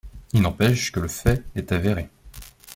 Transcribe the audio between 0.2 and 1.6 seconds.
Il n’empêche que le fait